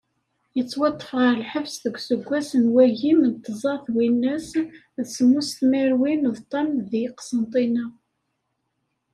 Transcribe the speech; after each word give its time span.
Yettwaṭṭef 0.57 1.09
ɣer 1.19 1.31
lḥebs 1.41 1.75
deg 1.83 1.95
useggas 1.97 2.49
n 2.63 2.65
wagim 2.73 3.21
d 3.33 3.35
tẓa 3.45 3.75
twinas 3.85 4.49
d 4.95 5.05
semmus 5.13 5.49
tmerwin 5.57 6.23
d 6.35 6.37
ṭam 6.51 6.69
di 6.89 7.03
Qsentina. 7.19 7.85